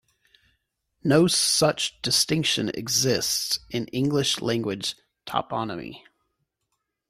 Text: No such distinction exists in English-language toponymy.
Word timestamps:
No 1.03 1.27
such 1.27 2.01
distinction 2.01 2.69
exists 2.69 3.59
in 3.69 3.85
English-language 3.89 4.95
toponymy. 5.27 6.01